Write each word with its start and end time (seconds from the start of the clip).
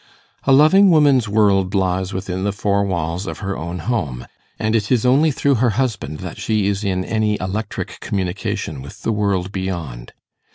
A 0.45 0.51
loving 0.51 0.89
woman's 0.89 1.29
world 1.29 1.75
lies 1.75 2.11
within 2.11 2.43
the 2.43 2.51
four 2.51 2.83
walls 2.83 3.27
of 3.27 3.37
her 3.37 3.55
own 3.55 3.77
home; 3.77 4.25
and 4.57 4.75
it 4.75 4.91
is 4.91 5.05
only 5.05 5.29
through 5.29 5.53
her 5.61 5.69
husband 5.77 6.21
that 6.21 6.39
she 6.39 6.65
is 6.65 6.83
in 6.83 7.05
any 7.05 7.39
electric 7.39 7.99
communication 7.99 8.81
with 8.81 9.03
the 9.03 9.11
world 9.11 9.51
beyond. 9.51 10.13